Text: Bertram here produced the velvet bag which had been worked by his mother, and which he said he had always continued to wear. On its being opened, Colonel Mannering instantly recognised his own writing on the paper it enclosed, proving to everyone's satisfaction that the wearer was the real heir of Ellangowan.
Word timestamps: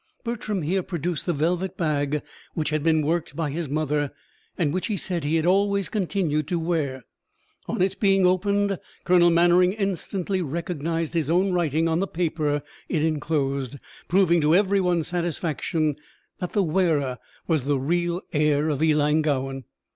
Bertram 0.23 0.63
here 0.63 0.81
produced 0.81 1.27
the 1.27 1.31
velvet 1.33 1.77
bag 1.77 2.23
which 2.55 2.71
had 2.71 2.81
been 2.81 3.05
worked 3.05 3.35
by 3.35 3.51
his 3.51 3.69
mother, 3.69 4.09
and 4.57 4.73
which 4.73 4.87
he 4.87 4.97
said 4.97 5.23
he 5.23 5.35
had 5.35 5.45
always 5.45 5.89
continued 5.89 6.47
to 6.47 6.57
wear. 6.57 7.03
On 7.67 7.83
its 7.83 7.93
being 7.93 8.25
opened, 8.25 8.79
Colonel 9.03 9.29
Mannering 9.29 9.73
instantly 9.73 10.41
recognised 10.41 11.13
his 11.13 11.29
own 11.29 11.53
writing 11.53 11.87
on 11.87 11.99
the 11.99 12.07
paper 12.07 12.63
it 12.89 13.03
enclosed, 13.03 13.77
proving 14.07 14.41
to 14.41 14.55
everyone's 14.55 15.09
satisfaction 15.09 15.97
that 16.39 16.53
the 16.53 16.63
wearer 16.63 17.19
was 17.45 17.65
the 17.65 17.77
real 17.77 18.21
heir 18.33 18.69
of 18.69 18.81
Ellangowan. 18.81 19.65